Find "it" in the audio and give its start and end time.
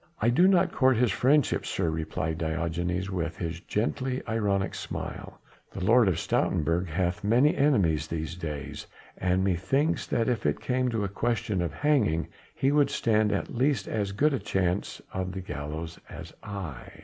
10.47-10.59